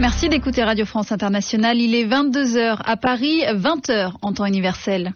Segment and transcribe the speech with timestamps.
[0.00, 1.78] Merci d'écouter Radio France Internationale.
[1.78, 5.12] Il est 22h à Paris, 20h en temps universel.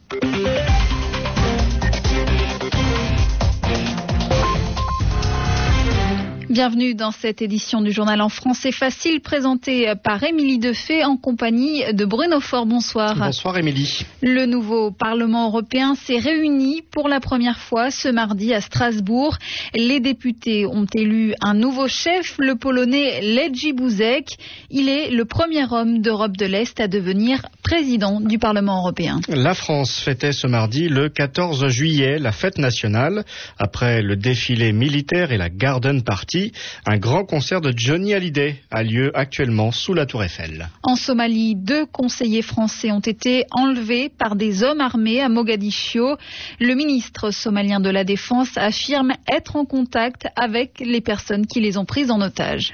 [6.57, 11.82] Bienvenue dans cette édition du journal en français facile présentée par Émilie Defay en compagnie
[11.93, 12.64] de Bruno Fort.
[12.64, 13.14] Bonsoir.
[13.14, 14.07] Bonsoir Émilie.
[14.22, 19.36] Le nouveau Parlement européen s'est réuni pour la première fois ce mardi à Strasbourg.
[19.75, 24.39] Les députés ont élu un nouveau chef, le Polonais Ledji Buzek.
[24.70, 29.20] Il est le premier homme d'Europe de l'Est à devenir président du Parlement européen.
[29.29, 33.27] La France fêtait ce mardi le 14 juillet la fête nationale
[33.59, 36.45] après le défilé militaire et la Garden Party.
[36.86, 40.69] Un grand concert de Johnny Hallyday a lieu actuellement sous la Tour Eiffel.
[40.83, 46.17] En Somalie, deux conseillers français ont été enlevés par des hommes armés à Mogadiscio.
[46.61, 51.79] Le ministre somalien de la Défense affirme être en contact avec les personnes qui les
[51.79, 52.73] ont prises en otage.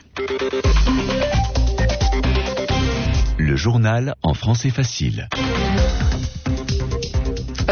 [3.39, 5.29] Le journal en français facile.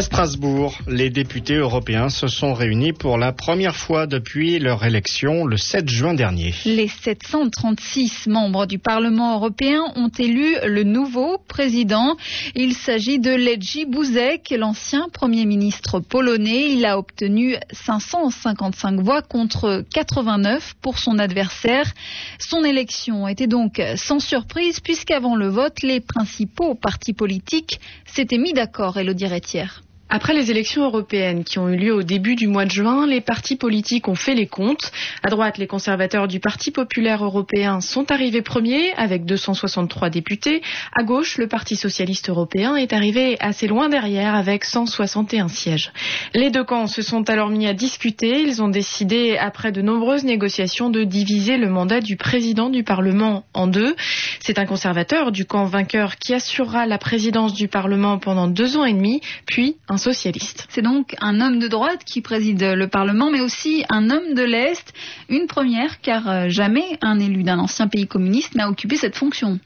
[0.01, 5.57] Strasbourg, les députés européens se sont réunis pour la première fois depuis leur élection le
[5.57, 6.53] 7 juin dernier.
[6.65, 12.15] Les 736 membres du Parlement européen ont élu le nouveau président.
[12.55, 16.71] Il s'agit de Ledji Buzek, l'ancien Premier ministre polonais.
[16.73, 21.91] Il a obtenu 555 voix contre 89 pour son adversaire.
[22.39, 28.53] Son élection était donc sans surprise puisqu'avant le vote, les principaux partis politiques s'étaient mis
[28.53, 29.83] d'accord, le Rétière.
[30.13, 33.21] Après les élections européennes qui ont eu lieu au début du mois de juin, les
[33.21, 34.91] partis politiques ont fait les comptes.
[35.23, 40.61] À droite, les conservateurs du Parti populaire européen sont arrivés premiers avec 263 députés.
[40.93, 45.93] À gauche, le Parti socialiste européen est arrivé assez loin derrière avec 161 sièges.
[46.33, 48.41] Les deux camps se sont alors mis à discuter.
[48.41, 53.45] Ils ont décidé, après de nombreuses négociations, de diviser le mandat du président du Parlement
[53.53, 53.95] en deux.
[54.41, 58.83] C'est un conservateur du camp vainqueur qui assurera la présidence du Parlement pendant deux ans
[58.83, 60.67] et demi, puis un socialiste.
[60.69, 64.43] C'est donc un homme de droite qui préside le Parlement, mais aussi un homme de
[64.43, 64.93] l'Est.
[65.29, 69.59] Une première, car euh, jamais un élu d'un ancien pays communiste n'a occupé cette fonction.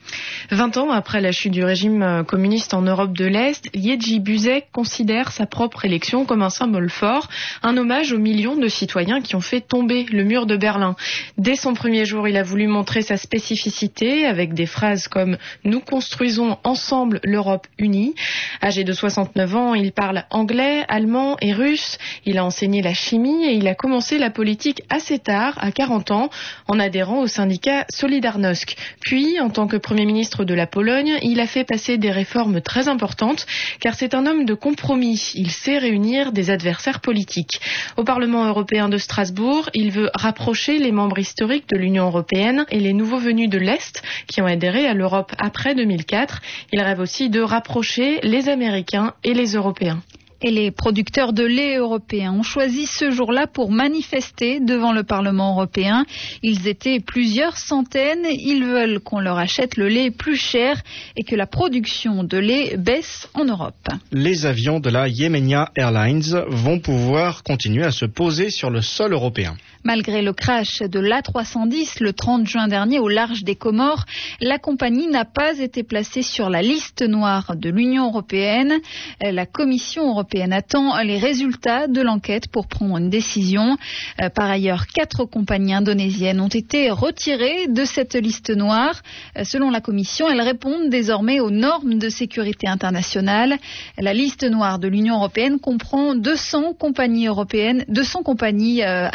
[0.51, 4.67] 20 ans après la chute du régime euh, communiste en Europe de l'Est, Liedji Buzek
[4.71, 7.29] considère sa propre élection comme un symbole fort,
[7.63, 10.95] un hommage aux millions de citoyens qui ont fait tomber le mur de Berlin.
[11.37, 15.79] Dès son premier jour, il a voulu montrer sa spécificité avec des phrases comme Nous
[15.79, 18.13] construisons ensemble l'Europe unie.
[18.61, 21.97] Âgé de 69 ans, il parle anglais, allemand et russe.
[22.25, 26.11] Il a enseigné la chimie et il a commencé la politique assez tard, à 40
[26.11, 26.29] ans,
[26.67, 28.75] en adhérant au syndicat Solidarnosc.
[29.01, 32.61] Puis, en tant que Premier ministre de la Pologne, il a fait passer des réformes
[32.61, 33.45] très importantes,
[33.79, 35.31] car c'est un homme de compromis.
[35.35, 37.59] Il sait réunir des adversaires politiques.
[37.97, 42.79] Au Parlement européen de Strasbourg, il veut rapprocher les membres historiques de l'Union européenne et
[42.79, 46.41] les nouveaux venus de l'Est qui ont adhéré à l'Europe après 2004.
[46.71, 50.01] Il rêve aussi de rapprocher les Américains et les Européens
[50.45, 55.53] et les producteurs de lait européens ont choisi ce jour-là pour manifester devant le Parlement
[55.53, 56.05] européen.
[56.43, 58.25] Ils étaient plusieurs centaines.
[58.29, 60.79] Ils veulent qu'on leur achète le lait plus cher
[61.17, 63.89] et que la production de lait baisse en Europe.
[64.11, 69.13] Les avions de la Yemenia Airlines vont pouvoir continuer à se poser sur le sol
[69.13, 69.55] européen.
[69.85, 74.05] Malgré le crash de l'A310 le 30 juin dernier au large des Comores,
[74.41, 78.73] la compagnie n'a pas été placée sur la liste noire de l'Union européenne.
[79.21, 83.77] La Commission européenne attend les résultats de l'enquête pour prendre une décision.
[84.23, 89.03] Euh, par ailleurs, quatre compagnies indonésiennes ont été retirées de cette liste noire.
[89.37, 93.57] Euh, selon la Commission, elles répondent désormais aux normes de sécurité internationale.
[93.99, 99.09] La liste noire de l'Union européenne comprend 200 compagnies européennes, 200 compagnies euh,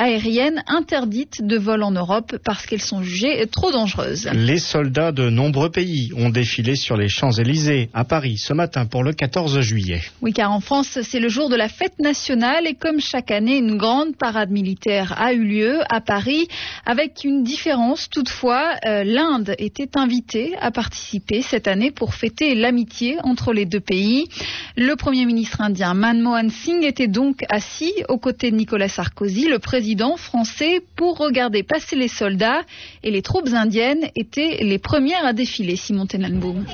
[0.61, 4.29] aériennes interdites de vol en Europe parce qu'elles sont jugées trop dangereuses.
[4.33, 9.03] Les soldats de nombreux pays ont défilé sur les Champs-Élysées à Paris ce matin pour
[9.03, 10.01] le 14 juillet.
[10.23, 13.59] Oui, car en France, c'est le jour de la fête nationale et comme chaque année,
[13.59, 16.49] une grande parade militaire a eu lieu à Paris
[16.87, 18.77] avec une différence toutefois.
[18.87, 24.29] Euh, L'Inde était invitée à participer cette année pour fêter l'amitié entre les deux pays.
[24.77, 29.59] Le Premier ministre indien Manmohan Singh était donc assis aux côtés de Nicolas Sarkozy, le
[29.59, 30.50] président français
[30.97, 32.63] pour regarder passer les soldats
[33.03, 36.65] et les troupes indiennes étaient les premières à défiler, Simon Tenenbaum.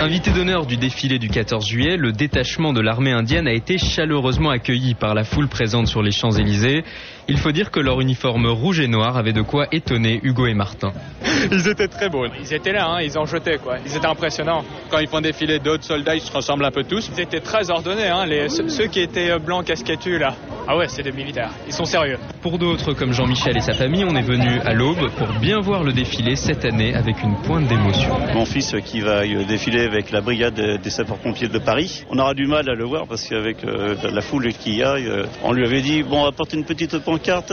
[0.00, 4.48] Invité d'honneur du défilé du 14 juillet, le détachement de l'armée indienne a été chaleureusement
[4.48, 6.84] accueilli par la foule présente sur les Champs-Élysées.
[7.28, 10.54] Il faut dire que leur uniforme rouge et noir avait de quoi étonner Hugo et
[10.54, 10.94] Martin.
[11.52, 12.24] Ils étaient très beaux.
[12.40, 13.76] Ils étaient là, hein, ils en jetaient quoi.
[13.84, 14.64] Ils étaient impressionnants.
[14.90, 17.10] Quand ils font défiler d'autres soldats, ils se ressemblent un peu tous.
[17.14, 20.34] Ils étaient très ordonnés, hein, les, ceux qui étaient blancs casquettus là.
[20.66, 21.50] Ah ouais, c'est des militaires.
[21.66, 22.18] Ils sont sérieux.
[22.42, 25.82] Pour d'autres, comme Jean-Michel et sa famille, on est venu à l'aube pour bien voir
[25.82, 28.16] le défilé cette année avec une pointe d'émotion.
[28.34, 32.04] Mon fils qui va défiler avec la brigade des sapeurs-pompiers de Paris.
[32.10, 34.94] On aura du mal à le voir parce qu'avec euh, la foule qu'il y a,
[34.94, 37.52] euh, on lui avait dit bon, apporte une petite pancarte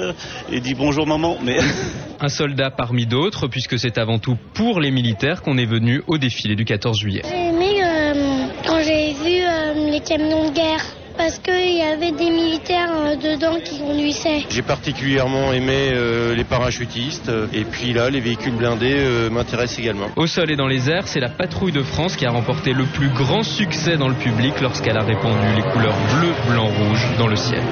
[0.52, 1.38] et dit bonjour maman.
[1.44, 1.58] Mais
[2.20, 6.18] un soldat parmi d'autres, puisque c'est avant tout pour les militaires qu'on est venu au
[6.18, 7.24] défilé du 14 juillet.
[7.28, 10.86] J'ai aimé euh, quand j'ai vu euh, les camions de guerre
[11.18, 14.46] parce qu'il y avait des militaires euh, dedans qui conduisaient.
[14.50, 20.08] J'ai particulièrement aimé euh, les parachutistes et puis là, les véhicules blindés euh, m'intéressent également.
[20.16, 22.86] Au sol et dans les airs, c'est la patrouille de France qui a remporté le
[22.86, 27.28] plus grand succès dans le public lorsqu'elle a répandu les couleurs bleu, blanc, rouge dans
[27.28, 27.64] le ciel.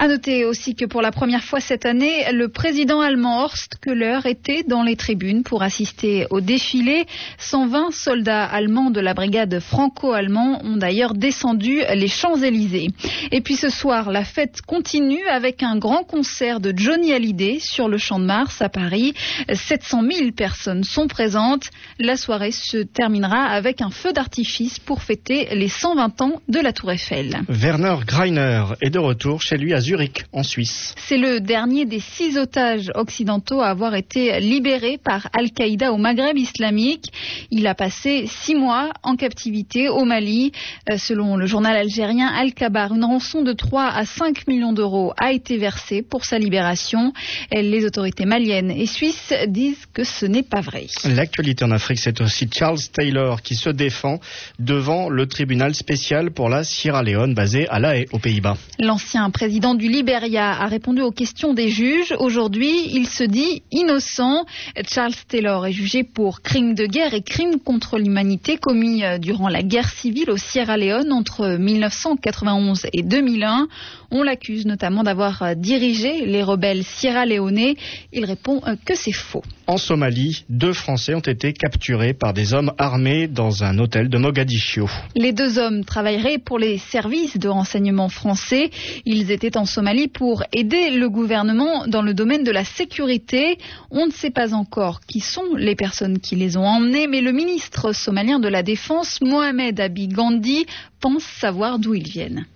[0.00, 4.20] À noter aussi que pour la première fois cette année, le président allemand Horst Köhler
[4.26, 7.04] était dans les tribunes pour assister au défilé.
[7.38, 12.90] 120 soldats allemands de la brigade franco-allemand ont d'ailleurs descendu les Champs-Élysées.
[13.32, 17.88] Et puis ce soir, la fête continue avec un grand concert de Johnny Hallyday sur
[17.88, 19.14] le Champ de Mars à Paris.
[19.52, 21.70] 700 000 personnes sont présentes.
[21.98, 26.72] La soirée se terminera avec un feu d'artifice pour fêter les 120 ans de la
[26.72, 27.40] Tour Eiffel.
[27.48, 30.94] Werner Greiner est de retour chez lui à Zurich, en Suisse.
[30.98, 36.36] C'est le dernier des six otages occidentaux à avoir été libéré par Al-Qaïda au Maghreb
[36.36, 37.06] islamique.
[37.50, 40.52] Il a passé six mois en captivité au Mali.
[40.90, 45.32] Euh, selon le journal algérien Al-Kabar, une rançon de 3 à 5 millions d'euros a
[45.32, 47.14] été versée pour sa libération.
[47.50, 50.86] Les autorités maliennes et suisses disent que ce n'est pas vrai.
[51.04, 54.20] L'actualité en Afrique, c'est aussi Charles Taylor qui se défend
[54.58, 58.58] devant le tribunal spécial pour la Sierra Leone basé à La Haye, aux Pays-Bas.
[58.78, 62.14] L'ancien président du Liberia a répondu aux questions des juges.
[62.18, 64.44] Aujourd'hui, il se dit innocent.
[64.86, 69.48] Charles Taylor est jugé pour crimes de guerre et crimes contre l'humanité commis euh, durant
[69.48, 73.68] la guerre civile au Sierra Leone entre 1991 et 2001.
[74.10, 77.76] On l'accuse notamment d'avoir euh, dirigé les rebelles sierra-léonais.
[78.12, 79.44] Il répond euh, que c'est faux.
[79.70, 84.16] En Somalie, deux Français ont été capturés par des hommes armés dans un hôtel de
[84.16, 84.88] Mogadiscio.
[85.14, 88.70] Les deux hommes travailleraient pour les services de renseignement français.
[89.04, 93.58] Ils étaient en Somalie pour aider le gouvernement dans le domaine de la sécurité.
[93.90, 97.32] On ne sait pas encore qui sont les personnes qui les ont emmenés, mais le
[97.32, 100.64] ministre somalien de la Défense, Mohamed Abi Gandhi,
[100.98, 102.46] pense savoir d'où ils viennent.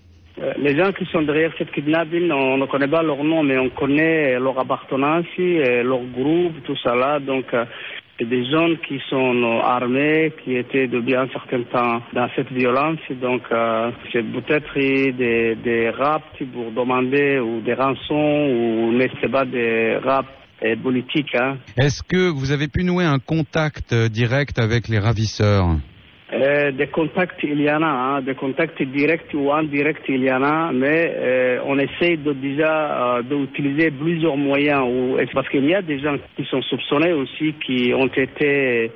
[0.42, 3.58] Euh, les gens qui sont derrière cette kidnapping, on ne connaît pas leur nom, mais
[3.58, 7.20] on connaît leur appartenance, leur groupe, tout ça là.
[7.20, 7.64] Donc, euh,
[8.18, 12.98] c'est des gens qui sont armés, qui étaient depuis un certain temps dans cette violence.
[13.20, 19.44] Donc, euh, c'est peut-être des, des rapts pour demander ou des rançons ou n'est-ce pas
[19.44, 20.28] des rapts
[20.82, 21.34] politiques.
[21.34, 21.56] Hein.
[21.76, 25.76] Est-ce que vous avez pu nouer un contact direct avec les ravisseurs?
[26.32, 30.32] Euh, des contacts, il y en a, hein, des contacts directs ou indirects, il y
[30.32, 34.82] en a, mais euh, on essaie déjà euh, d'utiliser plusieurs moyens.
[35.34, 38.90] Parce qu'il y a des gens qui sont soupçonnés aussi, qui ont été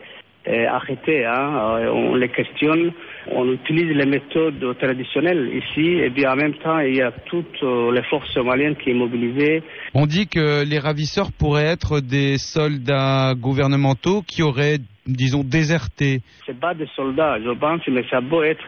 [0.48, 1.26] euh, arrêtés.
[1.26, 2.92] Hein, on les questionne,
[3.30, 7.60] on utilise les méthodes traditionnelles ici, et bien en même temps, il y a toutes
[7.62, 9.62] les forces somaliennes qui sont mobilisées.
[9.92, 16.58] On dit que les ravisseurs pourraient être des soldats gouvernementaux qui auraient disons, désertés C'est
[16.58, 18.64] pas des soldats, je pense, mais ça peut être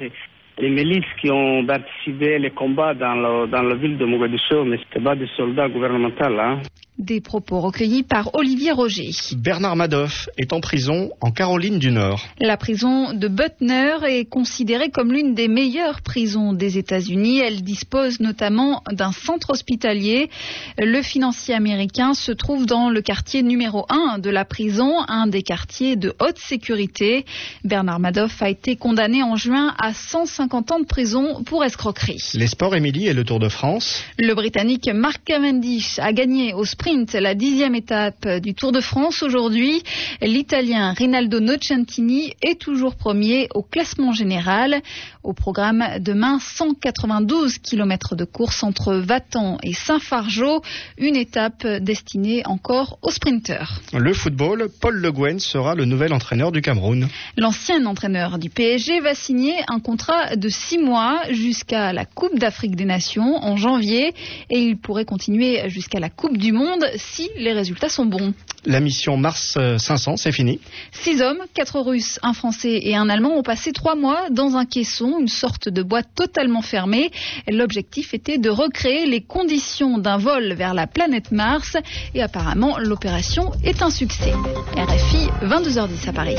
[0.59, 5.15] les milices qui ont participé les combats dans, la ville de Mogadiscio, mais ce pas
[5.15, 6.25] des soldats gouvernementaux.
[6.25, 6.61] Hein.
[6.99, 9.13] Des propos recueillis par Olivier Roger.
[9.37, 12.27] Bernard Madoff est en prison en Caroline du Nord.
[12.41, 17.39] La prison de Butner est considérée comme l'une des meilleures prisons des États-Unis.
[17.39, 20.29] Elle dispose notamment d'un centre hospitalier.
[20.77, 25.43] Le financier américain se trouve dans le quartier numéro 1 de la prison, un des
[25.43, 27.25] quartiers de haute sécurité.
[27.63, 32.33] Bernard Madoff a été condamné en juin à 150 ans de prison pour escroquerie.
[32.35, 34.03] Les sports, Émilie, et le Tour de France.
[34.19, 39.23] Le Britannique Mark Cavendish a gagné au sprint la dixième étape du Tour de France
[39.23, 39.83] aujourd'hui.
[40.23, 44.81] L'Italien Rinaldo Nocentini est toujours premier au classement général.
[45.23, 50.63] Au programme demain, 192 km de course entre Vatan et Saint-Fargeau,
[50.97, 53.83] une étape destinée encore aux sprinteurs.
[53.93, 57.07] Le football, Paul Le Guen sera le nouvel entraîneur du Cameroun.
[57.37, 62.77] L'ancien entraîneur du PSG va signer un contrat de six mois jusqu'à la Coupe d'Afrique
[62.77, 64.15] des Nations en janvier
[64.49, 68.33] et il pourrait continuer jusqu'à la Coupe du Monde demande si les résultats sont bons.
[68.65, 70.61] La mission Mars 500, c'est fini.
[70.93, 74.65] Six hommes, quatre Russes, un Français et un Allemand ont passé trois mois dans un
[74.65, 77.11] caisson, une sorte de boîte totalement fermée.
[77.49, 81.77] L'objectif était de recréer les conditions d'un vol vers la planète Mars
[82.15, 84.33] et apparemment l'opération est un succès.
[84.77, 86.37] RFI, 22h10 à Paris.